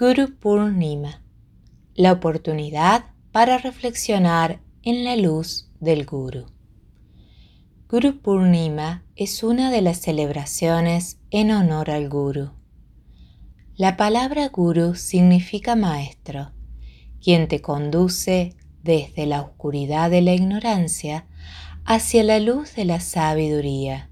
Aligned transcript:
Guru 0.00 0.28
Purnima, 0.38 1.24
la 1.96 2.12
oportunidad 2.12 3.06
para 3.32 3.58
reflexionar 3.58 4.60
en 4.84 5.02
la 5.02 5.16
luz 5.16 5.72
del 5.80 6.06
Guru. 6.06 6.46
Guru 7.88 8.20
Purnima 8.20 9.02
es 9.16 9.42
una 9.42 9.72
de 9.72 9.82
las 9.82 9.98
celebraciones 9.98 11.18
en 11.32 11.50
honor 11.50 11.90
al 11.90 12.08
Guru. 12.08 12.52
La 13.74 13.96
palabra 13.96 14.46
Guru 14.50 14.94
significa 14.94 15.74
maestro, 15.74 16.52
quien 17.20 17.48
te 17.48 17.60
conduce 17.60 18.54
desde 18.84 19.26
la 19.26 19.42
oscuridad 19.42 20.12
de 20.12 20.22
la 20.22 20.32
ignorancia 20.32 21.26
hacia 21.84 22.22
la 22.22 22.38
luz 22.38 22.76
de 22.76 22.84
la 22.84 23.00
sabiduría. 23.00 24.10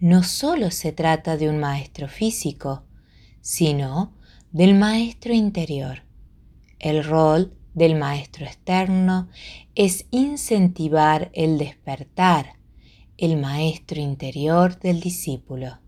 No 0.00 0.22
solo 0.22 0.70
se 0.70 0.92
trata 0.92 1.36
de 1.36 1.50
un 1.50 1.58
maestro 1.58 2.08
físico, 2.08 2.84
sino 3.42 4.16
del 4.52 4.74
maestro 4.74 5.34
interior. 5.34 6.04
El 6.78 7.04
rol 7.04 7.52
del 7.74 7.96
maestro 7.96 8.46
externo 8.46 9.28
es 9.74 10.06
incentivar 10.10 11.30
el 11.34 11.58
despertar, 11.58 12.54
el 13.18 13.36
maestro 13.36 14.00
interior 14.00 14.78
del 14.78 15.00
discípulo. 15.00 15.80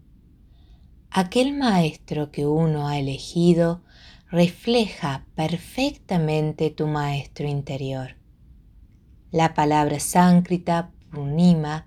Aquel 1.11 1.57
maestro 1.57 2.31
que 2.31 2.47
uno 2.47 2.87
ha 2.87 2.99
elegido 2.99 3.83
refleja 4.31 5.27
perfectamente 5.35 6.71
tu 6.71 6.87
maestro 6.87 7.49
interior. 7.49 8.17
La 9.31 9.55
palabra 9.55 10.01
sánscrita 10.01 10.93
purnima 11.11 11.87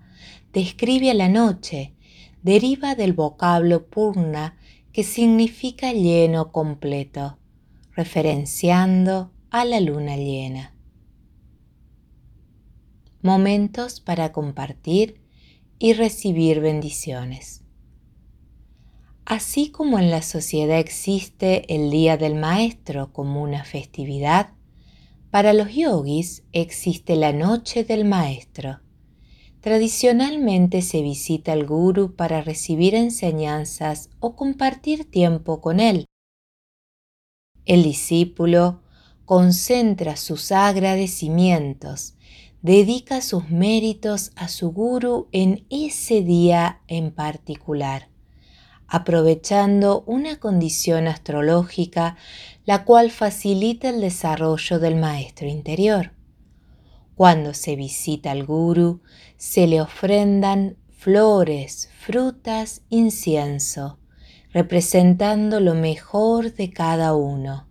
describe 0.52 1.10
a 1.10 1.14
la 1.14 1.28
noche, 1.28 1.94
deriva 2.42 2.96
del 2.96 3.12
vocablo 3.12 3.86
purna 3.86 4.56
que 4.94 5.02
significa 5.02 5.92
lleno 5.92 6.52
completo, 6.52 7.36
referenciando 7.96 9.32
a 9.50 9.64
la 9.64 9.80
luna 9.80 10.16
llena. 10.16 10.72
Momentos 13.20 13.98
para 13.98 14.30
compartir 14.30 15.20
y 15.80 15.94
recibir 15.94 16.60
bendiciones. 16.60 17.64
Así 19.24 19.70
como 19.70 19.98
en 19.98 20.12
la 20.12 20.22
sociedad 20.22 20.78
existe 20.78 21.74
el 21.74 21.90
Día 21.90 22.16
del 22.16 22.36
Maestro 22.36 23.12
como 23.12 23.42
una 23.42 23.64
festividad, 23.64 24.52
para 25.32 25.54
los 25.54 25.74
yogis 25.74 26.44
existe 26.52 27.16
la 27.16 27.32
Noche 27.32 27.82
del 27.82 28.04
Maestro. 28.04 28.83
Tradicionalmente 29.64 30.82
se 30.82 31.00
visita 31.00 31.54
al 31.54 31.64
guru 31.64 32.16
para 32.16 32.42
recibir 32.42 32.94
enseñanzas 32.94 34.10
o 34.20 34.36
compartir 34.36 35.10
tiempo 35.10 35.62
con 35.62 35.80
él. 35.80 36.04
El 37.64 37.82
discípulo 37.82 38.82
concentra 39.24 40.16
sus 40.16 40.52
agradecimientos, 40.52 42.12
dedica 42.60 43.22
sus 43.22 43.48
méritos 43.48 44.32
a 44.36 44.48
su 44.48 44.70
guru 44.70 45.28
en 45.32 45.64
ese 45.70 46.20
día 46.20 46.82
en 46.86 47.10
particular 47.10 48.10
aprovechando 48.86 50.04
una 50.06 50.38
condición 50.38 51.08
astrológica 51.08 52.16
la 52.66 52.84
cual 52.84 53.10
facilita 53.10 53.88
el 53.88 54.02
desarrollo 54.02 54.78
del 54.78 54.96
maestro 54.96 55.48
interior. 55.48 56.13
Cuando 57.14 57.54
se 57.54 57.76
visita 57.76 58.32
al 58.32 58.44
guru, 58.44 59.02
se 59.36 59.66
le 59.66 59.80
ofrendan 59.80 60.76
flores, 60.90 61.90
frutas, 61.98 62.82
incienso, 62.88 63.98
representando 64.52 65.60
lo 65.60 65.74
mejor 65.74 66.54
de 66.54 66.70
cada 66.70 67.14
uno, 67.14 67.68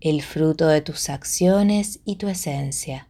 el 0.00 0.22
fruto 0.22 0.66
de 0.68 0.80
tus 0.80 1.08
acciones 1.08 2.00
y 2.04 2.16
tu 2.16 2.28
esencia. 2.28 3.08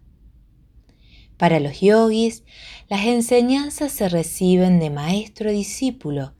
Para 1.39 1.61
los 1.61 1.81
yogis, 1.81 2.43
las 2.89 3.07
enseñanzas 3.07 3.93
se 3.93 4.09
reciben 4.09 4.81
de 4.81 4.91
maestro 4.91 5.51
discípulo 5.51 6.35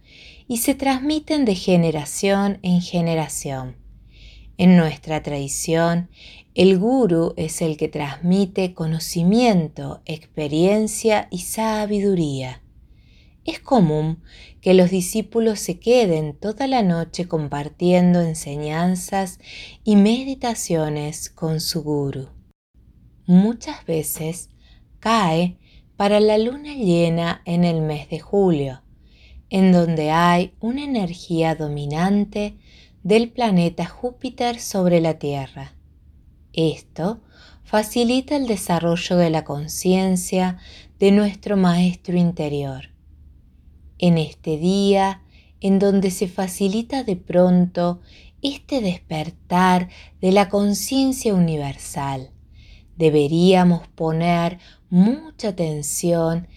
y 0.49 0.57
se 0.57 0.75
transmiten 0.75 1.45
de 1.45 1.55
generación 1.55 2.59
en 2.63 2.81
generación. 2.81 3.77
En 4.57 4.77
nuestra 4.77 5.23
tradición, 5.23 6.11
el 6.59 6.77
guru 6.77 7.35
es 7.37 7.63
el 7.63 7.77
que 7.77 7.87
transmite 7.87 8.75
conocimiento, 8.75 10.03
experiencia 10.07 11.29
y 11.31 11.39
sabiduría. 11.39 12.65
Es 13.45 13.61
común 13.61 14.25
que 14.61 14.75
los 14.75 14.91
discípulos 14.91 15.61
se 15.61 15.79
queden 15.79 16.35
toda 16.35 16.67
la 16.67 16.83
noche 16.83 17.29
compartiendo 17.29 18.21
enseñanzas 18.21 19.39
y 19.85 19.95
meditaciones 19.95 21.31
con 21.31 21.61
su 21.61 21.85
guru. 21.85 22.31
Muchas 23.25 23.87
veces 23.87 24.51
cae 24.99 25.59
para 25.97 26.19
la 26.19 26.39
luna 26.39 26.75
llena 26.75 27.41
en 27.45 27.63
el 27.63 27.83
mes 27.83 28.11
de 28.11 28.19
julio 28.19 28.83
en 29.51 29.71
donde 29.71 30.11
hay 30.11 30.55
una 30.59 30.83
energía 30.83 31.55
dominante 31.55 32.59
del 33.05 33.31
planeta 33.31 33.87
Júpiter 33.87 34.59
sobre 34.59 35.01
la 35.01 35.21
Tierra. 35.21 35.78
Esto 36.61 37.21
facilita 37.63 38.35
el 38.35 38.49
desarrollo 38.49 39.17
de 39.17 39.31
la 39.31 39.45
conciencia 39.45 40.59
de 40.99 41.13
nuestro 41.13 41.57
Maestro 41.57 42.17
interior. 42.17 42.91
En 43.99 44.19
este 44.19 44.59
día, 44.59 45.23
en 45.61 45.79
donde 45.79 46.11
se 46.11 46.27
facilita 46.27 47.05
de 47.05 47.15
pronto 47.15 48.01
este 48.43 48.81
despertar 48.81 49.89
de 50.21 50.33
la 50.33 50.49
conciencia 50.49 51.33
universal, 51.33 52.33
deberíamos 52.97 53.87
poner 53.87 54.59
mucha 54.91 55.51
atención 55.51 56.49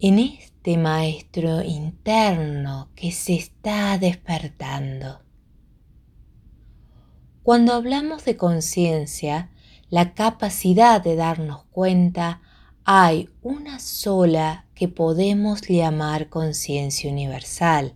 en 0.00 0.18
este 0.18 0.76
maestro 0.76 1.62
interno 1.62 2.88
que 2.96 3.12
se 3.12 3.34
está 3.34 3.96
despertando. 3.96 5.25
Cuando 7.46 7.74
hablamos 7.74 8.24
de 8.24 8.36
conciencia, 8.36 9.52
la 9.88 10.14
capacidad 10.14 11.00
de 11.00 11.14
darnos 11.14 11.62
cuenta, 11.70 12.40
hay 12.82 13.30
una 13.40 13.78
sola 13.78 14.66
que 14.74 14.88
podemos 14.88 15.60
llamar 15.62 16.28
conciencia 16.28 17.08
universal. 17.08 17.94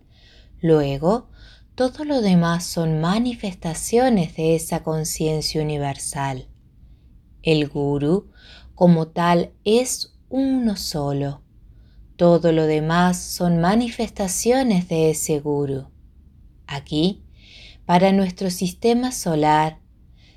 Luego, 0.61 1.27
todo 1.75 2.05
lo 2.05 2.21
demás 2.21 2.63
son 2.63 3.01
manifestaciones 3.01 4.37
de 4.37 4.55
esa 4.55 4.83
conciencia 4.83 5.61
universal. 5.61 6.47
El 7.43 7.67
guru, 7.67 8.31
como 8.73 9.09
tal, 9.09 9.51
es 9.65 10.17
uno 10.29 10.77
solo 10.77 11.41
todo 12.15 12.51
lo 12.51 12.67
demás 12.67 13.19
son 13.19 13.59
manifestaciones 13.59 14.87
de 14.87 15.09
ese 15.09 15.39
guru. 15.39 15.87
Aquí, 16.67 17.23
para 17.91 18.13
nuestro 18.13 18.49
sistema 18.49 19.11
solar, 19.11 19.81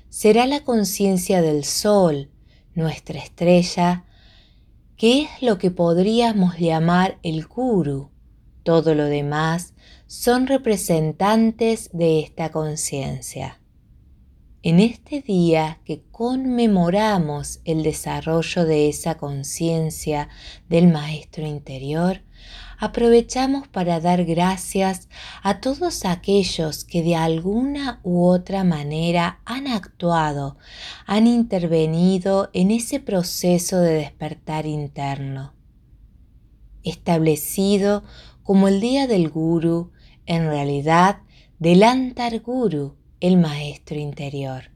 será 0.09 0.45
la 0.45 0.65
conciencia 0.65 1.41
del 1.41 1.63
Sol, 1.63 2.29
nuestra 2.73 3.17
estrella, 3.17 4.03
que 4.97 5.21
es 5.21 5.29
lo 5.41 5.57
que 5.57 5.71
podríamos 5.71 6.57
llamar 6.59 7.17
el 7.23 7.45
guru. 7.45 8.11
Todo 8.63 8.93
lo 8.93 9.05
demás 9.05 9.73
son 10.05 10.47
representantes 10.47 11.89
de 11.93 12.19
esta 12.19 12.51
conciencia. 12.51 13.61
En 14.61 14.81
este 14.81 15.21
día 15.21 15.79
que 15.85 16.03
conmemoramos 16.11 17.61
el 17.63 17.83
desarrollo 17.83 18.65
de 18.65 18.89
esa 18.89 19.15
conciencia 19.15 20.27
del 20.67 20.89
Maestro 20.89 21.47
interior, 21.47 22.21
aprovechamos 22.77 23.67
para 23.67 23.99
dar 23.99 24.25
gracias 24.25 25.09
a 25.41 25.59
todos 25.59 26.05
aquellos 26.05 26.85
que 26.85 27.03
de 27.03 27.15
alguna 27.15 27.99
u 28.03 28.25
otra 28.25 28.63
manera 28.63 29.39
han 29.45 29.67
actuado, 29.67 30.57
han 31.05 31.27
intervenido 31.27 32.49
en 32.53 32.71
ese 32.71 32.99
proceso 32.99 33.79
de 33.79 33.93
despertar 33.93 34.65
interno. 34.65 35.53
Establecido 36.83 38.03
como 38.43 38.67
el 38.67 38.79
día 38.79 39.07
del 39.07 39.29
Guru, 39.29 39.91
en 40.25 40.45
realidad 40.45 41.21
del 41.59 41.83
Antar 41.83 42.41
Guru, 42.41 42.95
el 43.19 43.37
maestro 43.37 43.97
interior. 43.97 44.75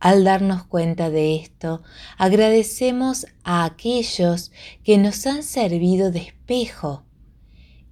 Al 0.00 0.24
darnos 0.24 0.64
cuenta 0.64 1.10
de 1.10 1.36
esto, 1.36 1.82
agradecemos 2.16 3.26
a 3.44 3.66
aquellos 3.66 4.50
que 4.82 4.96
nos 4.96 5.26
han 5.26 5.42
servido 5.42 6.10
de 6.10 6.20
espejo. 6.20 7.04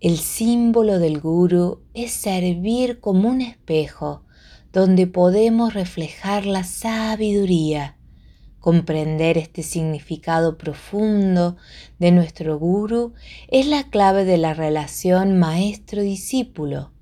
El 0.00 0.18
símbolo 0.18 1.00
del 1.00 1.18
guru 1.18 1.82
es 1.92 2.12
servir 2.12 3.00
como 3.00 3.28
un 3.28 3.40
espejo 3.40 4.22
donde 4.72 5.08
podemos 5.08 5.74
reflejar 5.74 6.46
la 6.46 6.62
sabiduría. 6.62 7.96
Comprender 8.60 9.36
este 9.36 9.64
significado 9.64 10.56
profundo 10.56 11.56
de 11.98 12.12
nuestro 12.12 12.60
guru 12.60 13.14
es 13.48 13.66
la 13.66 13.90
clave 13.90 14.24
de 14.24 14.38
la 14.38 14.54
relación 14.54 15.36
maestro-discípulo. 15.36 16.92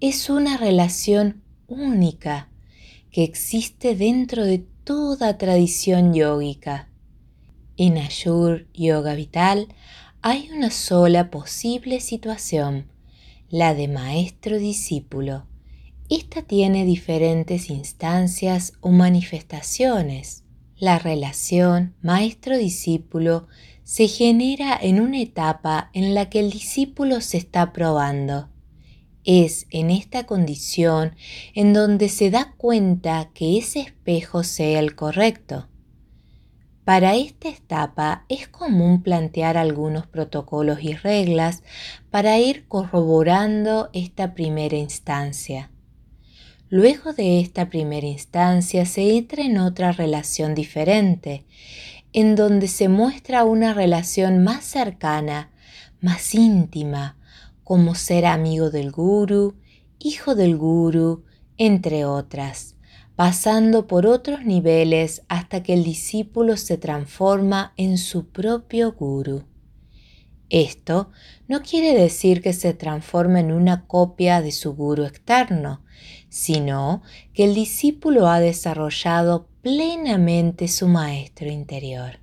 Es 0.00 0.28
una 0.28 0.58
relación 0.58 1.42
única 1.66 2.50
que 3.10 3.24
existe 3.24 3.96
dentro 3.96 4.44
de 4.44 4.66
toda 4.84 5.38
tradición 5.38 6.12
yógica. 6.12 6.90
En 7.78 7.96
Ayur 7.96 8.66
Yoga 8.74 9.14
Vital 9.14 9.68
hay 10.20 10.50
una 10.52 10.70
sola 10.70 11.30
posible 11.30 12.00
situación, 12.00 12.88
la 13.50 13.74
de 13.74 13.86
maestro-discípulo. 13.86 15.46
Esta 16.10 16.42
tiene 16.42 16.84
diferentes 16.84 17.70
instancias 17.70 18.72
o 18.80 18.90
manifestaciones. 18.90 20.42
La 20.76 20.98
relación 20.98 21.94
maestro-discípulo 22.02 23.46
se 23.84 24.08
genera 24.08 24.76
en 24.80 25.00
una 25.00 25.20
etapa 25.20 25.90
en 25.92 26.14
la 26.14 26.28
que 26.28 26.40
el 26.40 26.50
discípulo 26.50 27.20
se 27.20 27.38
está 27.38 27.72
probando. 27.72 28.48
Es 29.24 29.66
en 29.70 29.90
esta 29.90 30.26
condición 30.26 31.14
en 31.54 31.72
donde 31.72 32.08
se 32.08 32.30
da 32.30 32.54
cuenta 32.56 33.30
que 33.34 33.56
ese 33.58 33.80
espejo 33.80 34.42
sea 34.42 34.80
el 34.80 34.96
correcto. 34.96 35.68
Para 36.88 37.16
esta 37.16 37.50
etapa 37.50 38.24
es 38.30 38.48
común 38.48 39.02
plantear 39.02 39.58
algunos 39.58 40.06
protocolos 40.06 40.82
y 40.82 40.94
reglas 40.94 41.62
para 42.10 42.38
ir 42.38 42.66
corroborando 42.66 43.90
esta 43.92 44.32
primera 44.32 44.74
instancia. 44.78 45.70
Luego 46.70 47.12
de 47.12 47.40
esta 47.40 47.68
primera 47.68 48.06
instancia 48.06 48.86
se 48.86 49.18
entra 49.18 49.42
en 49.44 49.58
otra 49.58 49.92
relación 49.92 50.54
diferente, 50.54 51.44
en 52.14 52.36
donde 52.36 52.68
se 52.68 52.88
muestra 52.88 53.44
una 53.44 53.74
relación 53.74 54.42
más 54.42 54.64
cercana, 54.64 55.50
más 56.00 56.34
íntima, 56.34 57.18
como 57.64 57.96
ser 57.96 58.24
amigo 58.24 58.70
del 58.70 58.92
guru, 58.92 59.56
hijo 59.98 60.34
del 60.34 60.56
guru, 60.56 61.22
entre 61.58 62.06
otras 62.06 62.77
pasando 63.18 63.88
por 63.88 64.06
otros 64.06 64.44
niveles 64.44 65.22
hasta 65.26 65.64
que 65.64 65.74
el 65.74 65.82
discípulo 65.82 66.56
se 66.56 66.78
transforma 66.78 67.72
en 67.76 67.98
su 67.98 68.28
propio 68.28 68.92
guru. 68.92 69.42
Esto 70.50 71.10
no 71.48 71.62
quiere 71.62 72.00
decir 72.00 72.40
que 72.40 72.52
se 72.52 72.74
transforme 72.74 73.40
en 73.40 73.50
una 73.50 73.88
copia 73.88 74.40
de 74.40 74.52
su 74.52 74.76
guru 74.76 75.02
externo, 75.02 75.82
sino 76.28 77.02
que 77.34 77.42
el 77.42 77.56
discípulo 77.56 78.28
ha 78.28 78.38
desarrollado 78.38 79.48
plenamente 79.62 80.68
su 80.68 80.86
maestro 80.86 81.50
interior. 81.50 82.20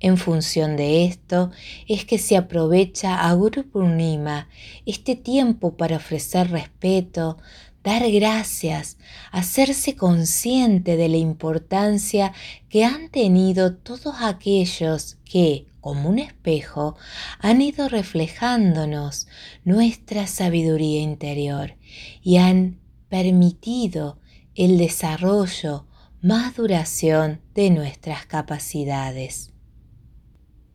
En 0.00 0.18
función 0.18 0.76
de 0.76 1.06
esto 1.06 1.50
es 1.88 2.04
que 2.04 2.18
se 2.18 2.36
aprovecha 2.36 3.26
a 3.26 3.32
Guru 3.32 3.70
Purnima 3.70 4.50
este 4.84 5.16
tiempo 5.16 5.78
para 5.78 5.96
ofrecer 5.96 6.50
respeto, 6.50 7.38
dar 7.84 8.10
gracias, 8.10 8.96
hacerse 9.30 9.94
consciente 9.94 10.96
de 10.96 11.08
la 11.10 11.18
importancia 11.18 12.32
que 12.70 12.84
han 12.84 13.10
tenido 13.10 13.76
todos 13.76 14.16
aquellos 14.20 15.18
que, 15.24 15.66
como 15.80 16.08
un 16.08 16.18
espejo, 16.18 16.96
han 17.38 17.60
ido 17.60 17.90
reflejándonos 17.90 19.28
nuestra 19.64 20.26
sabiduría 20.26 21.02
interior 21.02 21.76
y 22.22 22.38
han 22.38 22.80
permitido 23.10 24.18
el 24.54 24.78
desarrollo, 24.78 25.86
maduración 26.22 27.42
de 27.52 27.68
nuestras 27.68 28.24
capacidades. 28.24 29.52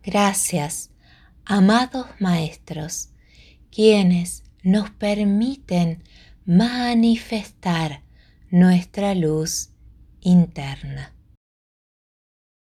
Gracias, 0.03 0.91
amados 1.44 2.06
maestros, 2.19 3.09
quienes 3.71 4.44
nos 4.61 4.91
permiten 4.91 6.03
manifestar 6.49 8.01
nuestra 8.49 9.13
luz 9.13 9.69
interna. 10.19 11.13